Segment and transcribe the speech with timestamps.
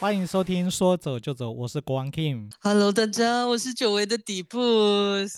[0.00, 2.50] 欢迎收听说走就走，我是国王 Kim。
[2.62, 4.58] Hello，大家，我是久违的底部，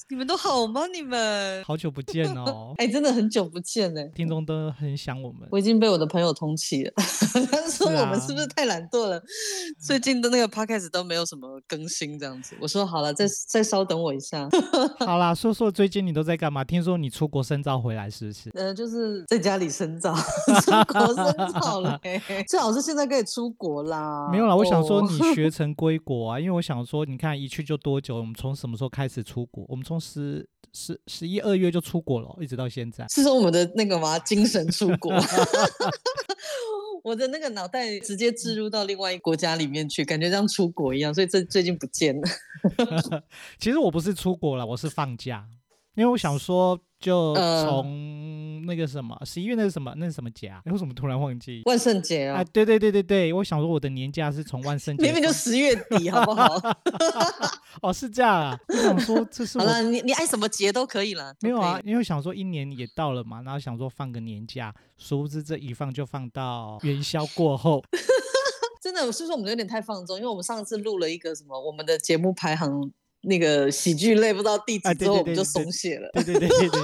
[0.08, 0.86] 你们都好吗？
[0.86, 1.64] 你们？
[1.64, 4.00] 好久不见哦， 哎、真的很久不见呢。
[4.14, 5.48] 听众都很想我们。
[5.50, 6.92] 我已经被我的朋友通气了，
[7.50, 9.20] 他说我们是不是太懒惰了？
[9.84, 12.54] 最近的那个 podcast 都没有什么更新，这样子。
[12.60, 14.48] 我说好了，再再稍等我一下。
[15.04, 16.62] 好啦，说说最近你都在干嘛？
[16.62, 18.48] 听说你出国深造回来是不是？
[18.54, 22.00] 呃，就是在家里深造，出国深造了、
[22.48, 24.28] 最好是现在可以出国啦。
[24.30, 28.16] 没有啦，我想说哦 你学成归国啊，因为我想说，你看一去就多久？
[28.16, 29.64] 我们从什么时候开始出国？
[29.68, 33.06] 我们从十十十一二月就出国了，一直到现在。
[33.10, 34.18] 是说我们的那个吗？
[34.18, 35.12] 精神出国。
[37.02, 42.22] 我的那个脑袋直接置入到另外一个国家里面去，感觉像出国一样，所以这最近不见了。
[43.58, 45.44] 其实我不是出国了，我是放假，
[45.96, 50.62] 因为我想说，就呃从那个什么十一月那是什么那是什么节啊？
[50.64, 51.60] 哎为什么突然忘记？
[51.66, 56.56] 万圣节啊啊，，对对对对对，我想说我的年假是从万圣节明明就十月底，好不好？
[57.82, 61.32] 哦是这样啊，我想说这是我好了，你你爱什么节都可以啦。
[61.40, 67.82] 都可以没有啊，，因为想说一年也到了嘛，然后想说放个年假，殊不知这一放就放到元宵过后。
[68.80, 70.16] 真的是不是我们有点太放纵？
[70.16, 72.90] 因为我们上次录了一个什么，我们的节目排行
[73.22, 76.10] 那个喜剧类不知道第几啊对之后，我们就松懈了。
[76.12, 76.80] 对对对对对，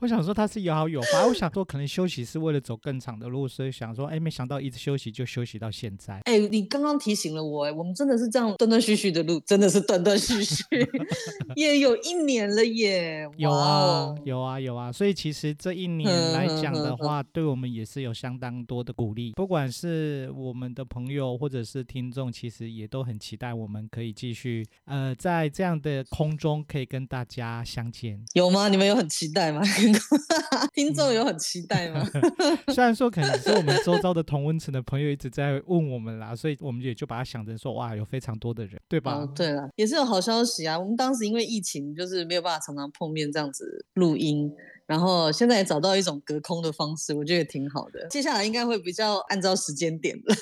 [0.00, 6.20] 我想说他是有好有坏，我想说可能休息是为了走更长的路，所以想说，哎，没想到一直休息就休息到现在。
[6.24, 10.64] 哎、你刚刚提醒了我、哎，我们真的是这样断断续续的路，真的是断断续续，
[11.56, 13.26] 也有一年了耶。
[13.38, 19.32] 有啊哦，有啊，有啊，所以其实这一年哼来讲的话，对我们也是有相当多的鼓励。
[19.32, 28.22] 不管是我们的朋友或者是听众，其实也都很期待我们可以继续呃，在这样的空中可以跟大家相见。
[28.34, 28.68] 有吗？
[28.68, 29.62] 你们有很期待吗？
[30.74, 32.04] 听众有很期待吗？
[32.72, 39.14] 虽然说可能是我们周遭的同温层的朋友一直在问我们啦，所以我们也就把它想成说，哇，有非常多的人，对吧？
[39.14, 40.78] 哦，对了，也是有好消息啊。
[40.78, 44.52] 我们当时因为疫情，就是没有办法常常碰面这样子录音，
[44.86, 48.06] 然后现在也找到一种隔空的方式，我觉得也挺好的。
[48.08, 50.34] 接下来应该会比较按照时间点了，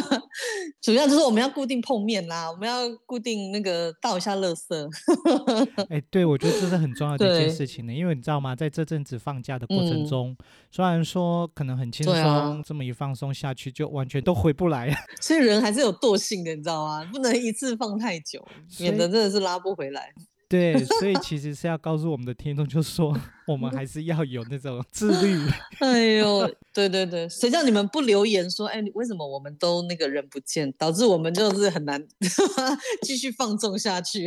[0.80, 4.88] 主要就是我们要固定碰面啦，我们要固定那个倒一下垃圾。
[5.90, 10.36] 哎，对，我觉得这是很重要的一件事情呢，因为你知道吗，在这阵子放假的过程嗯中，
[10.70, 14.94] 虽然说可能很轻松，这么一放松下去，就完全都回不来。
[15.20, 17.04] 所以人还是有惰性的，你知道吗？
[17.12, 18.42] 不能一次放太久，
[18.80, 20.12] 免得真的是拉不回来。
[20.46, 25.38] 对，所以其实是要告诉我们的听众，就是说我们还是要有那种自律。
[25.80, 32.02] 哎呦，对对对，谁叫你们不留言说，哎，为什么我们都那个人不见，导致我们就是很难
[33.02, 34.24] 继续放纵下去？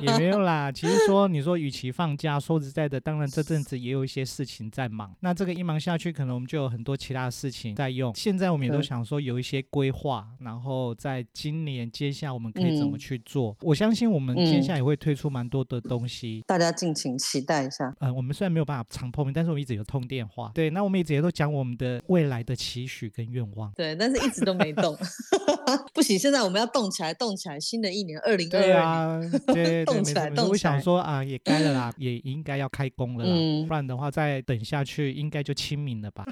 [0.00, 5.14] 也没有啦， 其实说你说，与其放假，说实在的，当然这阵子也有一些事情在忙。
[5.20, 8.14] 那这个一忙下去，可能我们就有很多其他的事情在用。
[8.14, 13.56] 现在我们也都想说有一些规划，然后在今年接下来我们可以怎么嗯去做。
[13.60, 16.42] 我相信我们接嗯下来也会推出蛮多的东西。
[16.46, 17.94] 大家敬请期待一下。
[17.98, 20.50] 呃，我们虽然没有办法常碰面，但是我们一直有通电话。
[20.54, 23.72] 对，那我们一直也都讲我们的未来的期许跟愿望。
[23.76, 24.96] 对，但是一直都没动，
[25.94, 27.58] 不行，现在我们要动起来，动起来！
[27.60, 36.24] 新的一年，二零二对二年，啊，对 动起来动起来说啊，也该了啦， 也应该要开工了啦，嗯不然的话再等下去应该就清明了吧？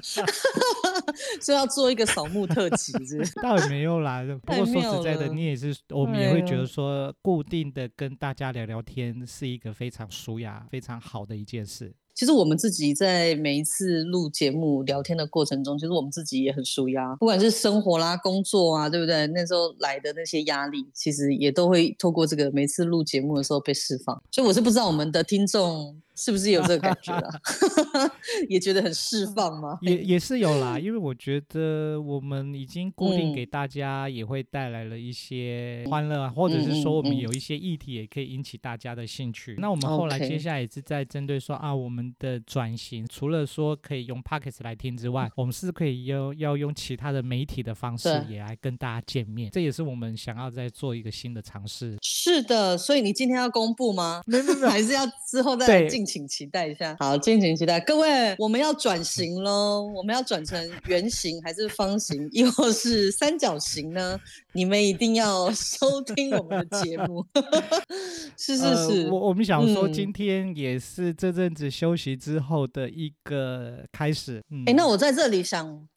[1.41, 3.33] 就要做一个扫墓特辑，是不是？
[3.41, 4.23] 倒也没有啦。
[4.43, 11.93] 不太过说实在的，你也是，我们也哎会觉得呦说，固定的跟大家聊聊天是一个非常舒雅、非常好的一件事。
[12.15, 19.27] 其实我们自己在每一次录节目聊天的过程中，其实我们自己也很舒压，不管是生活啦、工作啊，对不对？
[19.27, 24.19] 那时候来的那些压力，其实也都会透过这个每次录节目的时候被释放。
[24.31, 27.41] 所以我是不知道我们的听众是不是有这个感觉啦，
[28.49, 29.77] 也觉得很释放吗？
[29.81, 39.55] 也也是有啦，因为我觉得我们已经固定嗯给大家，也会带来了一些欢乐啊，或者是说我们有一些议题也可以引起大家的兴趣。
[39.59, 51.97] 那我们后来接下来也是在针对说啊，我们的转型，除了说可以用 Pockets 来听之外，我们是可以要要用其他的媒体的方式也来跟大家见面，这也是我们想要再做一个新的尝试。
[52.01, 54.21] 是的，所以你今天要公布吗？
[54.25, 56.95] 没有没有没 还是要之后再来对敬请期待一下。
[56.99, 64.19] 好，敬请期待，各位，我们要转型 喽，我们要转成圆形还是方形， 又或是三角形呢？
[64.51, 67.25] 你们一定要收听我们的节目。
[68.37, 74.43] 是是呃是，我我们想说，嗯今天也是这阵子休息之后的一个开始。
[74.51, 75.87] 嗯，哎、那我在这里想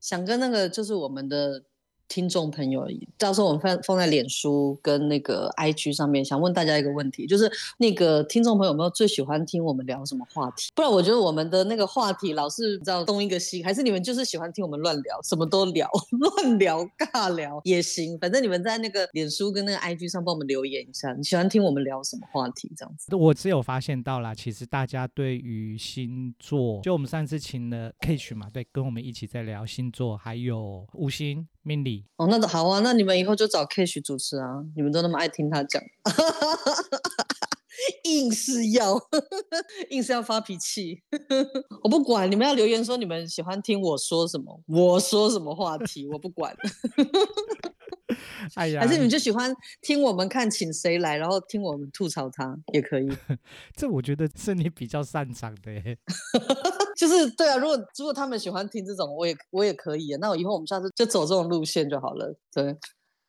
[0.00, 1.62] 想跟那个就是我们的
[2.10, 2.84] 听众朋友，
[3.16, 10.70] 到时候我们放放在脸书跟那个 IG 上面，想问大家一个问题，就是那个听众朋友有没有最喜欢听我们聊什么话题？
[10.74, 22.72] 不然我觉得我们的那个话题老是知道东一个西，还是你们就是喜欢听我们乱聊，什么都聊， 乱聊尬聊也行，反正你们在那个脸书跟那个 IG 上帮我们留言一下，你喜欢听我们聊什么话题？
[22.76, 31.46] 这样子，我只有发现到啦，其实大家对于星座，就我们上次请了 Kage 嘛，对，跟我们一起在聊星座，还有五星。
[31.62, 34.46] 命理哦，那好啊，那你们以后就找 Kish 主持啊，
[34.76, 35.82] 你们都那么爱听他讲，
[38.04, 38.98] 硬是要，
[39.90, 41.02] 硬是要发脾气，
[41.84, 46.54] 我不管，你们要留言说你们喜欢听我说什么，我说什么话题，我不管。
[48.54, 53.08] 哎呀，还是你们就喜欢听我们看请谁来，然后听我们吐槽他也可以。
[53.74, 55.70] 这我觉得是你比较擅长的。
[56.96, 60.14] 就是对啊，如果如果他们喜欢听这种，我也我也可以。
[60.20, 62.76] 那我以后我们下次就走这种路线就好了，对，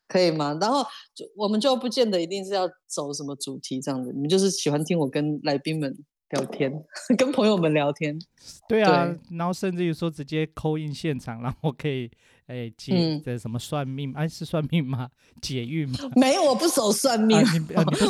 [0.07, 0.57] 可以吗？
[0.59, 0.83] 然后
[1.15, 5.95] 就我们就不见得一定是要走什么主题这样子，你们就是喜欢听我跟来宾们
[6.31, 6.71] 聊天，
[7.17, 8.19] 跟朋友们聊天。
[8.67, 12.11] 对啊，然后甚至于说直接扣印现场，然后可以。
[12.51, 14.13] 哎，解这什么算命？
[14.13, 15.09] 哎，是算命吗？
[15.41, 15.97] 解运吗？
[16.15, 17.41] 没有，我不守算命。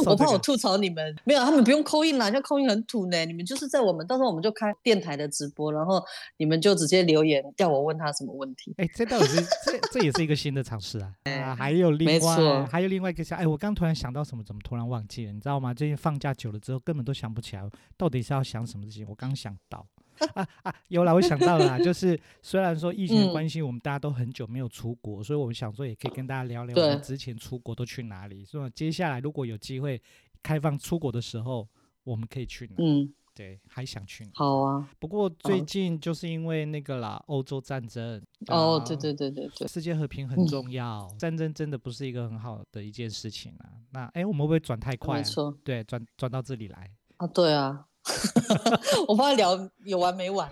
[0.06, 1.16] 我怕我吐槽你们。
[1.24, 3.26] 没有，他们不用扣印啦，像扣印很土呢。
[3.26, 6.04] 你们就是在我们到时候我们就开电台的直播，然后
[6.38, 8.74] 你们就直接留言，叫我问他什么问题。
[8.82, 11.14] 哎，这倒是这这也是一个新的尝试啊。
[11.44, 15.32] 啊，还有另外还有另外一个想，哎，我刚突然想到什么，怎么突然忘记了？
[15.32, 15.74] 你知道吗？
[15.74, 19.06] 最近放假久了之后，根本都想不起来到底是要想什么事情。
[19.08, 19.86] 我刚想到。
[20.36, 28.44] 啊啊，有啦，我想到了，就 是虽然说疫情的关系，我们大家都很久没有出国，所以我们想说也可以跟大家聊聊我们之前出国都去哪里。
[28.46, 30.02] 所以接下来如果有机会
[30.44, 31.68] 开放出国的时候，
[32.04, 32.76] 我们可以去哪？
[32.80, 34.32] 嗯，对，还想去哪？
[34.36, 34.90] 好啊。
[35.00, 38.22] 不过最近就是因为那个啦，欧洲战争。
[38.48, 39.68] 哦，对对对对对。
[39.68, 43.70] 世界和平很重要，战争真的不是一个很好的一件事情啊。
[43.92, 45.18] 那哎，我们会不会转太快？
[45.18, 45.56] 没错。
[45.64, 46.90] 对，转转到这里来。
[47.18, 47.86] 啊，对啊。
[49.08, 50.50] 我怕聊有完没完。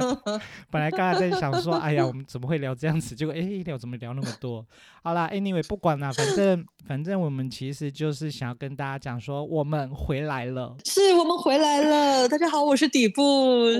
[0.70, 3.14] 本来刚才在想说，哎呀，我们怎么会聊这样子？
[3.14, 4.64] 结果哎，聊怎么聊那么多？
[5.02, 10.76] 好啦 a n y w a y 不管了，反正反正我们其实就是想要跟大家讲说，我们回来了。
[10.84, 13.22] 是我们回来了，大家好，我是底部，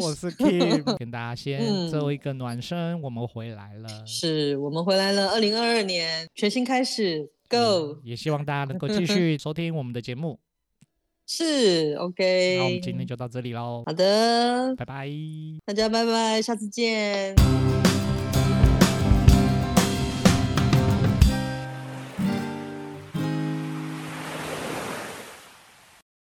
[0.00, 3.88] 我是 Kim， 跟大家先做一个暖身，我们回来了。
[4.06, 7.98] 是我们回来了，二零二二年全新开始，Go！
[8.04, 10.38] 也希望大家能够继续收听我们的节目。
[11.30, 13.82] 是 OK，那我们今天就到这里喽。
[13.84, 15.06] 好的，拜拜，
[15.66, 17.34] 大家拜拜，下次见。